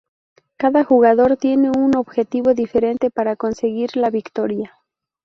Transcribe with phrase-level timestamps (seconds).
[0.57, 4.79] Cada jugador tiene un objetivo diferente para conseguir la victoria.